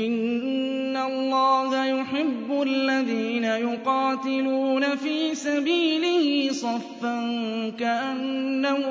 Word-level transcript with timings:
إِنَّ 0.00 0.96
اللَّهَ 0.96 1.84
يُحِبُّ 1.84 2.62
الَّذِينَ 2.62 3.44
يُقَاتِلُونَ 3.44 4.96
فِي 4.96 5.34
سَبِيلِهِ 5.34 6.52
صَفًّا 6.52 7.18
كَأَنَّهُ 7.78 8.82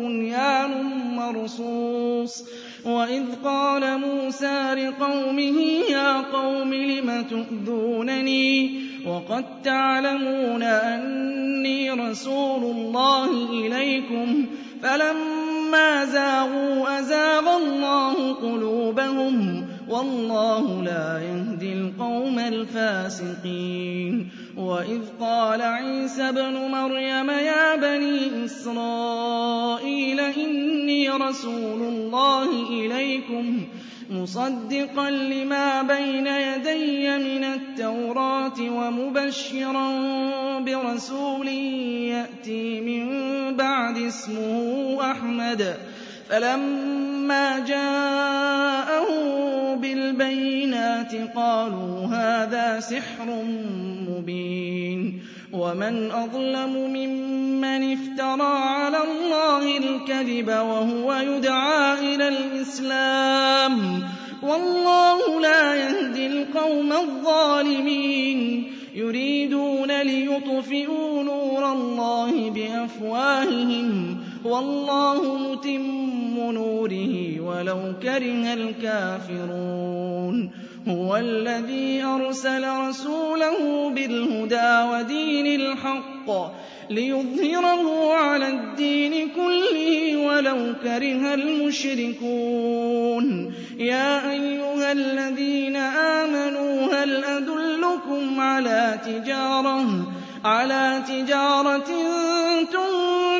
بُنْيَانٌ 0.00 0.70
مَّرْصُوصٌ 1.16 2.44
وَإِذْ 2.84 3.24
قَالَ 3.44 3.98
مُوسَىٰ 4.00 4.74
لِقَوْمِهِ 4.74 5.58
يَا 5.90 6.20
قَوْمِ 6.20 6.74
لِمَ 6.74 7.24
تُؤْذُونَنِي 7.30 8.80
وَقَد 9.06 9.44
تَّعْلَمُونَ 9.64 10.62
أَنِّي 10.62 11.90
رَسُولُ 11.90 12.62
اللَّهِ 12.64 13.30
إِلَيْكُمْ 13.66 14.46
فَلَمَّا 14.82 16.04
زَاغُوا 16.04 16.98
أَزَاغَ 16.98 17.56
اللَّهُ 17.56 18.32
قُلُوبَهُمْ 18.32 18.67
وَاللَّهُ 19.88 20.82
لَا 20.82 21.20
يَهْدِي 21.22 21.72
الْقَوْمَ 21.72 22.38
الْفَاسِقِينَ. 22.38 24.28
وَإِذْ 24.56 25.00
قَالَ 25.20 25.62
عِيسَى 25.62 26.28
ابْنُ 26.28 26.54
مَرْيَمَ 26.70 27.30
يَا 27.30 27.76
بَنِي 27.76 28.44
إِسْرَائِيلَ 28.44 30.20
إِنِّي 30.20 31.10
رَسُولُ 31.10 31.82
اللَّهِ 31.82 32.50
إِلَيْكُمْ 32.70 33.60
مُصَدِّقًا 34.10 35.10
لِّمَا 35.10 35.82
بَيْنَ 35.82 36.26
يَدَيَّ 36.26 37.18
مِنَ 37.18 37.44
التَّوْرَاةِ 37.44 38.60
وَمُبَشِّرًا 38.60 39.88
بِرَسُولٍ 40.58 41.48
يَأْتِي 41.48 42.80
مِن 42.80 43.06
بَعْدِي 43.56 44.08
اسْمُهُ 44.08 44.98
أَحْمَدُ. 45.10 45.76
فَلَمَّا 46.30 47.58
جَاءَهُم 47.58 48.37
بِالْبَيِّنَاتِ 50.18 51.14
قَالُوا 51.36 52.06
هَٰذَا 52.06 52.80
سِحْرٌ 52.80 53.44
مُّبِينٌ 54.10 55.20
وَمَنْ 55.52 56.10
أَظْلَمُ 56.10 56.72
مِمَّنِ 56.92 57.92
افْتَرَىٰ 57.92 58.58
عَلَى 58.58 58.98
اللَّهِ 58.98 59.78
الْكَذِبَ 59.78 60.48
وَهُوَ 60.48 61.14
يُدْعَىٰ 61.14 62.14
إِلَى 62.14 62.28
الْإِسْلَامِ 62.28 64.00
ۚ 64.00 64.04
وَاللَّهُ 64.44 65.40
لَا 65.40 65.74
يَهْدِي 65.74 66.26
الْقَوْمَ 66.26 66.92
الظَّالِمِينَ 66.92 68.72
يُرِيدُونَ 68.94 70.00
لِيُطْفِئُوا 70.02 71.22
نُورَ 71.22 71.72
اللَّهِ 71.72 72.50
بِأَفْوَاهِهِمْ 72.50 74.16
وَاللَّهُ 74.44 75.38
مُتِمُّ 75.38 76.52
نُورِهِ 76.52 77.36
وَلَوْ 77.40 77.78
كَرِهَ 78.02 78.54
الْكَافِرُونَ. 78.54 80.50
هُوَ 80.88 81.16
الَّذِي 81.16 82.02
أَرْسَلَ 82.02 82.88
رَسُولَهُ 82.88 83.90
بِالْهُدَىٰ 83.90 84.88
وَدِينِ 84.92 85.60
الْحَقِّ 85.60 86.52
لِيُظْهِرَهُ 86.90 88.14
عَلَى 88.14 88.48
الدِّينِ 88.48 89.28
كُلِّهِ 89.28 90.16
وَلَوْ 90.26 90.74
كَرِهَ 90.82 91.34
الْمُشْرِكُونَ. 91.34 93.24
يَا 93.78 94.30
أَيُّهَا 94.30 94.92
الَّذِينَ 94.92 95.76
آمَنُوا 95.76 97.04
هَلْ 97.04 97.24
أَدُلُّكُمْ 97.24 98.40
عَلَىٰ 98.40 98.98
تِجَارَةٍ 99.04 99.84
على 100.44 101.02
تجارة 101.08 101.78
تنجيكم 101.78 103.37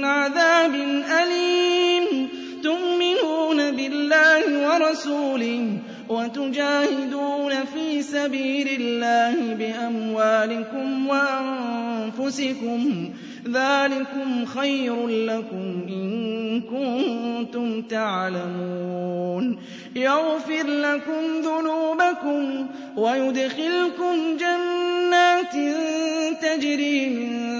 من 0.00 0.06
عذاب 0.06 0.74
أليم 1.22 2.28
تؤمنون 2.62 3.70
بالله 3.76 4.68
ورسوله 4.68 5.78
وتجاهدون 6.08 7.64
في 7.64 8.02
سبيل 8.02 8.68
الله 8.80 9.54
بأموالكم 9.54 11.08
وأنفسكم 11.08 12.80
ذلكم 13.46 14.44
خير 14.44 15.06
لكم 15.06 15.86
إن 15.88 16.60
كنتم 16.60 17.82
تعلمون 17.82 19.58
يغفر 19.96 20.66
لكم 20.66 21.22
ذنوبكم 21.44 22.66
ويدخلكم 22.96 24.36
جنات 24.36 25.54
تجري 26.42 27.08
من 27.08 27.39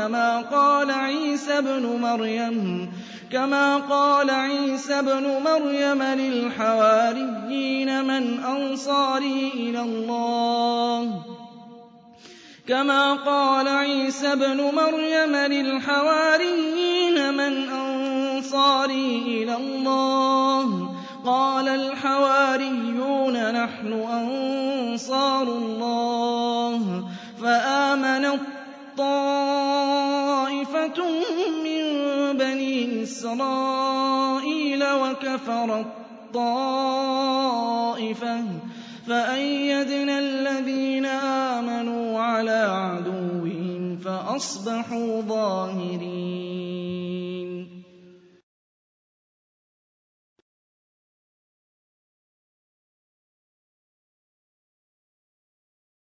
كما 0.00 0.40
قال 0.40 0.90
عيسى 0.90 1.58
ابن 1.58 1.98
مريم 2.02 2.88
كما 3.32 3.76
قال 3.76 4.30
عيسى 4.30 4.98
ابن 4.98 5.42
مريم 5.44 6.02
للحواريين 6.02 8.04
من 8.04 8.44
أنصاري 8.44 9.50
إلى 9.54 9.82
الله. 9.82 11.22
كما 12.68 13.14
قال 13.14 13.68
عيسى 13.68 14.32
ابْنُ 14.32 14.74
مَرْيَمَ 14.74 15.36
لِلْحَوَارِيِّينَ 15.36 17.34
مَنْ 17.34 17.68
أَنصَارِي 17.68 19.22
إِلَى 19.26 19.56
اللَّهِ. 19.56 20.94
قَالَ 21.26 21.68
الْحَوَارِيُّونَ 21.68 23.54
نَحْنُ 23.54 23.92
أَنصَارُ 23.92 25.42
اللَّهِ. 25.42 27.04
فَآمَنَت 27.42 28.40
طَّائِفَةٌ 30.94 31.22
مِّن 31.64 31.82
بَنِي 32.38 33.02
إِسْرَائِيلَ 33.02 34.84
وَكَفَرَت 34.84 35.86
طَّائِفَةٌ 36.34 37.60
فَأَيَّدْنَا 39.06 40.18
الَّذِينَ 40.18 41.06
آمَنُوا 41.06 42.20
عَلَىٰ 42.20 42.66
عَدُوِّهِمْ 42.70 43.96
فَأَصْبَحُوا 44.04 45.20
ظَاهِرِينَ 45.20 46.49